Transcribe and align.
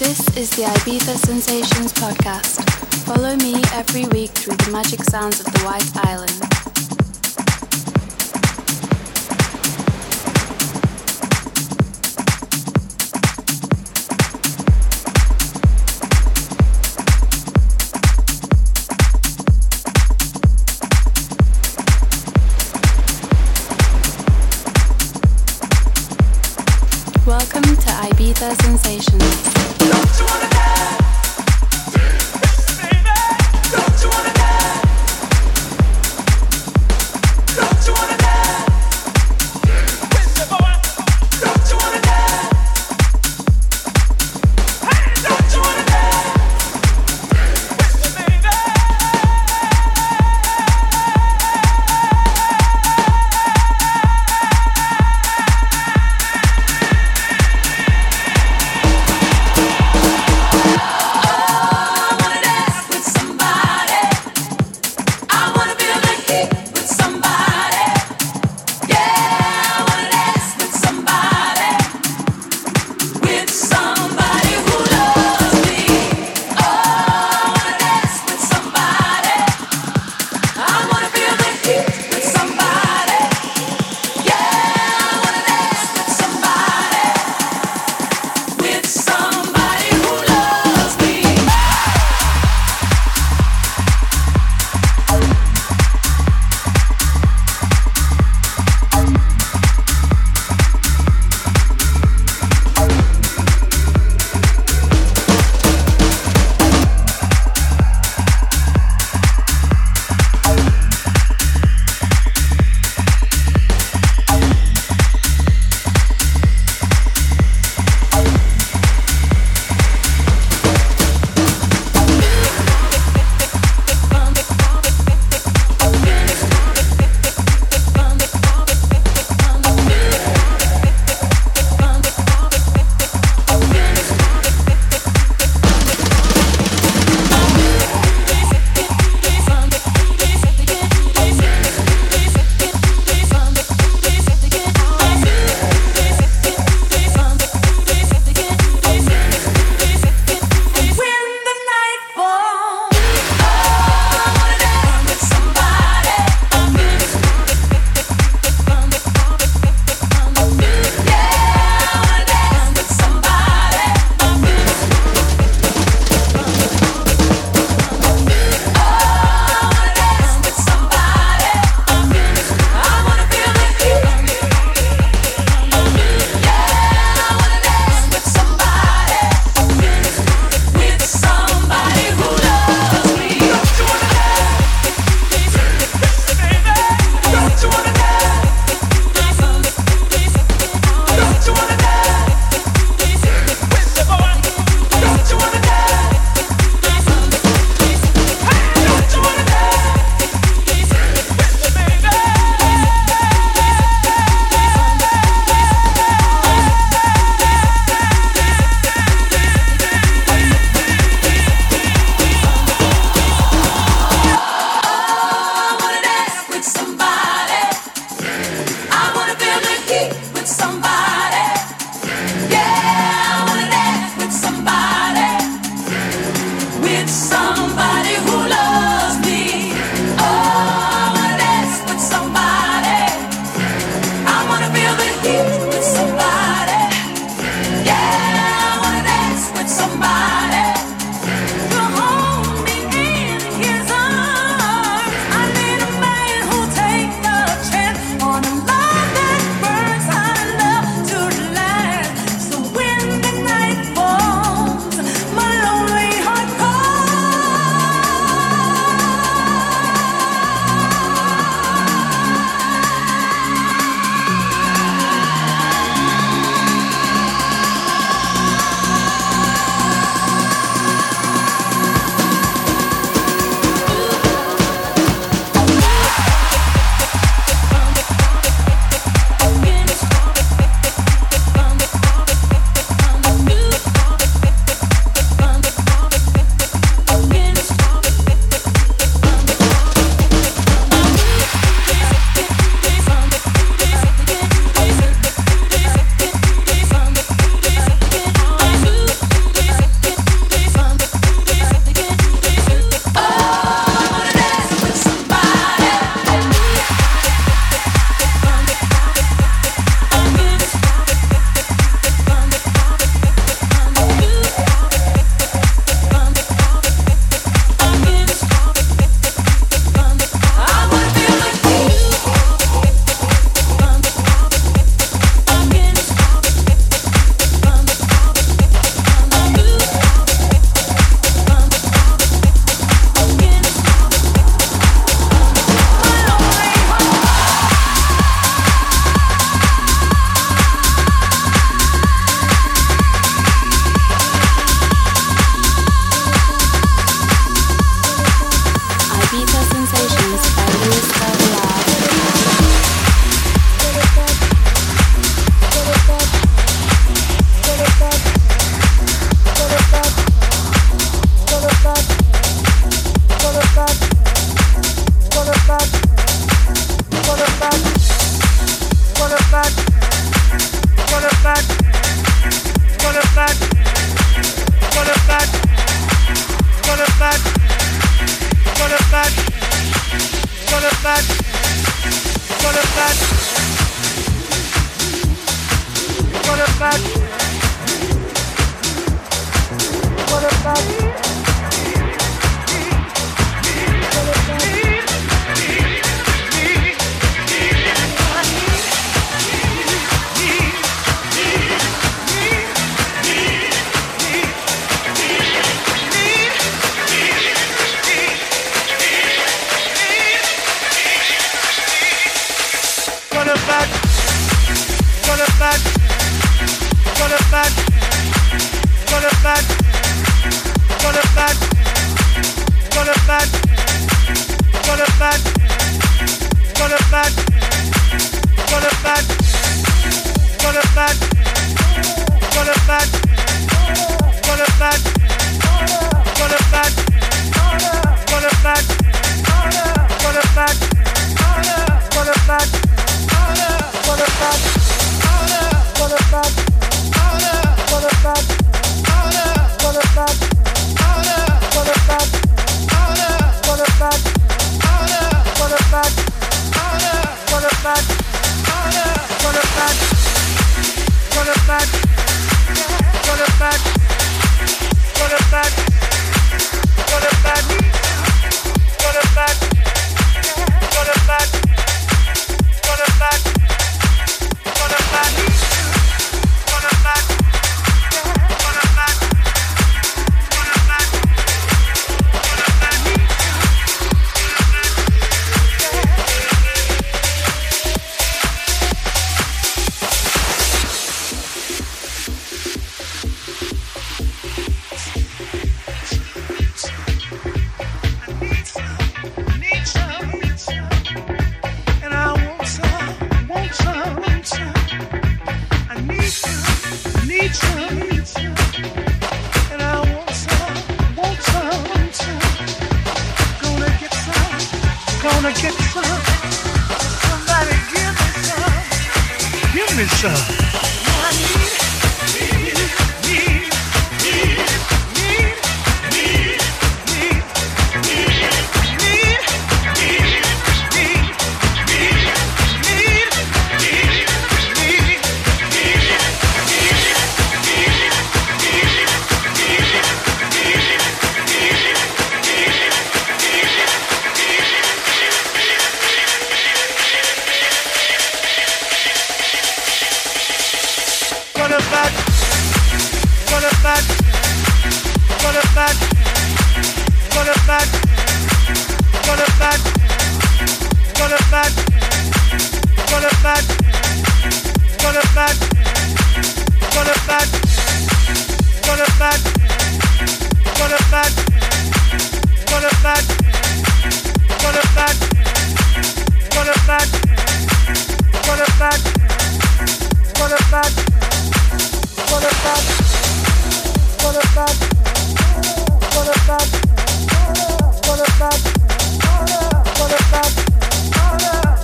This 0.00 0.34
is 0.34 0.48
the 0.52 0.62
Ibiza 0.62 1.14
Sensations 1.26 1.92
podcast. 1.92 2.64
Follow 3.04 3.36
me 3.36 3.60
every 3.74 4.06
week 4.06 4.30
through 4.30 4.56
the 4.56 4.70
magic 4.72 5.04
sounds 5.04 5.40
of 5.40 5.44
the 5.52 5.60
White 5.60 5.94
Island. 5.94 6.40
Welcome 27.26 27.76
to 27.76 27.90
Ibiza 28.08 28.62
Sensations. 28.62 29.19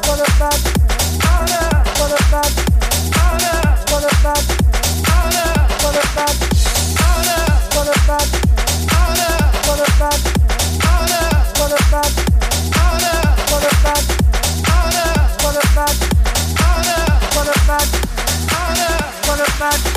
What 0.08 0.20
about? 0.30 0.75
You 19.58 19.96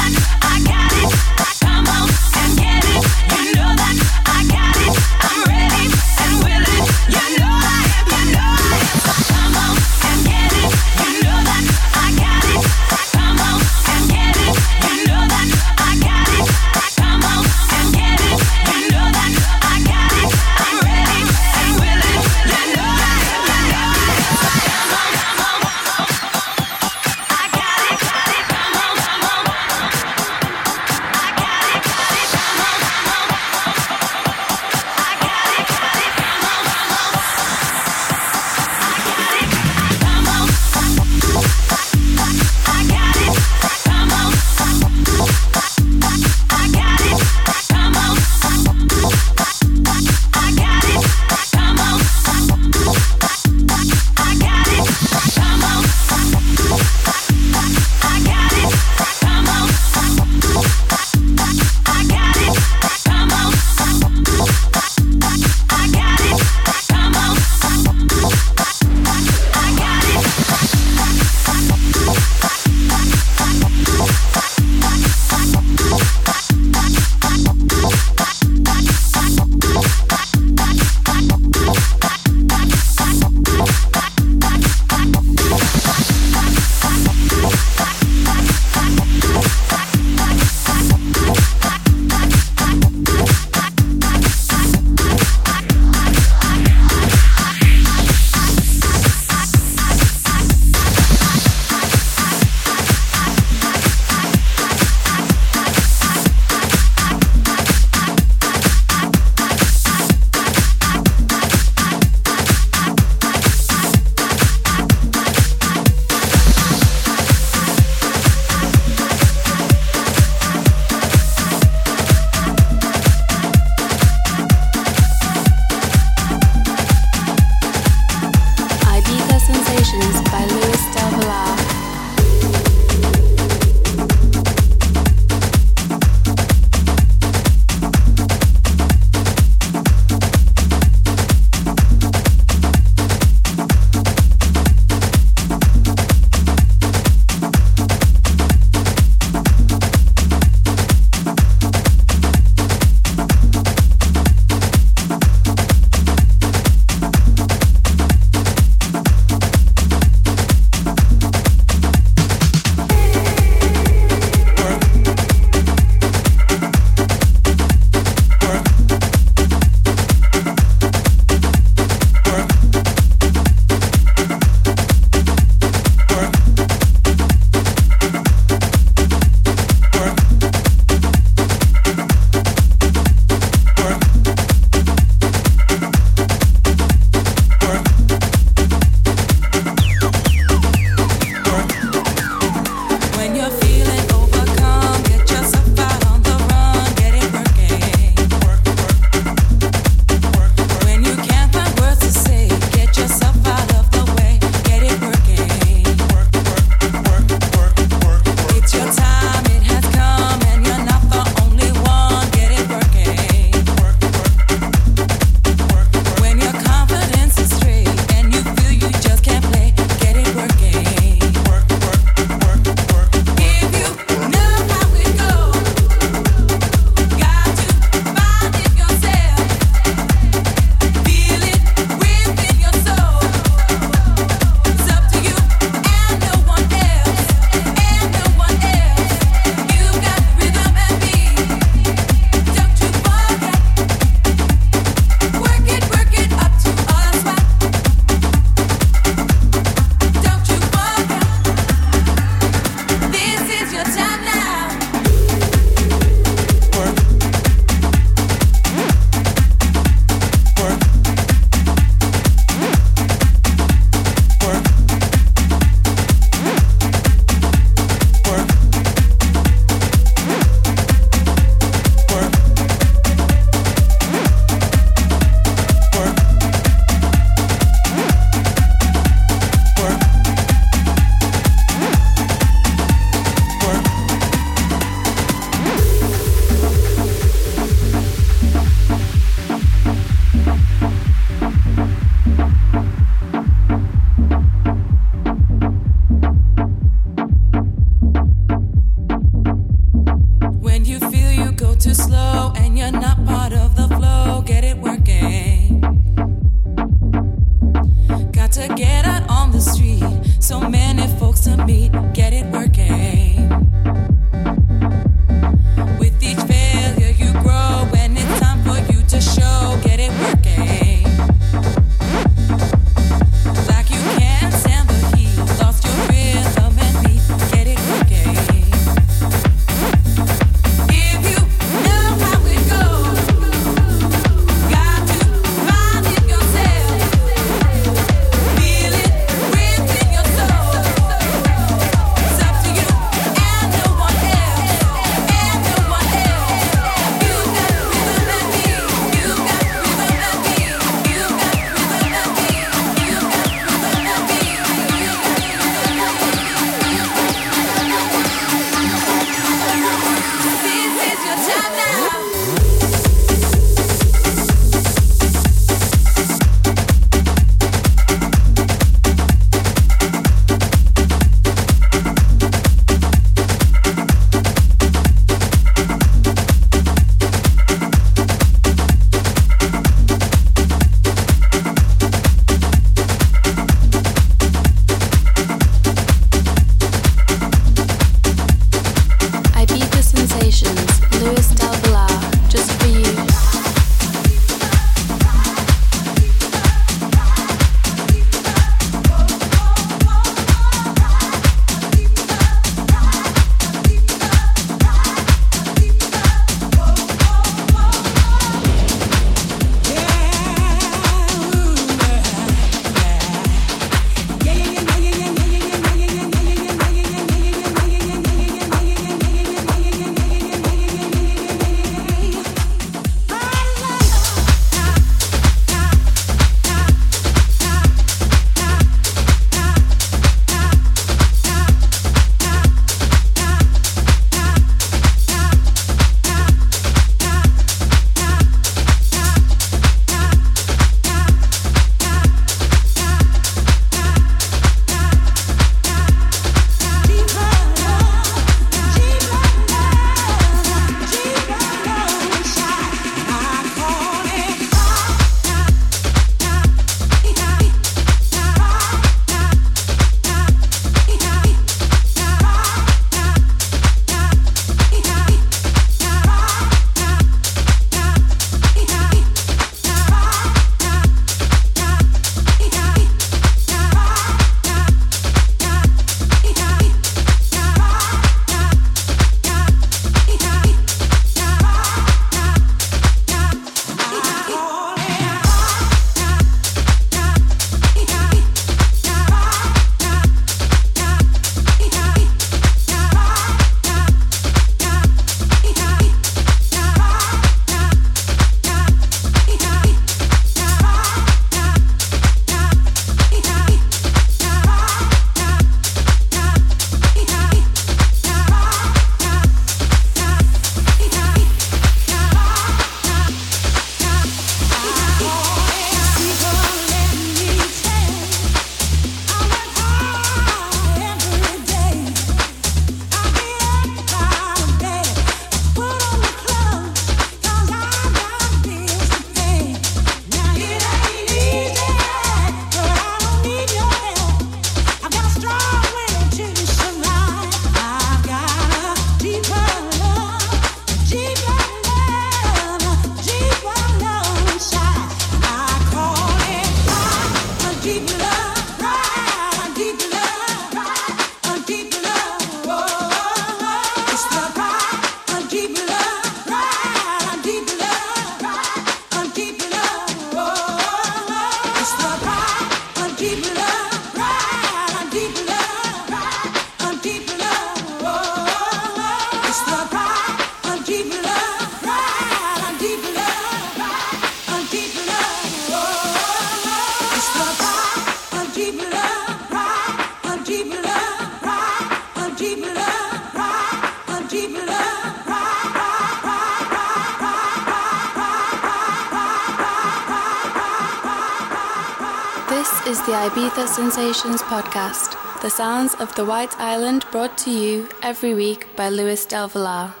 the 595.41 595.49
sounds 595.49 595.95
of 595.95 596.13
the 596.13 596.23
White 596.23 596.55
Island 596.59 597.03
brought 597.11 597.35
to 597.39 597.49
you 597.49 597.89
every 598.03 598.35
week 598.35 598.67
by 598.75 598.89
Luis 598.89 599.25
Del 599.25 599.47
Villar. 599.47 600.00